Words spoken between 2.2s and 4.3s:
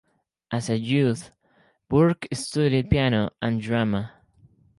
studied piano and drama.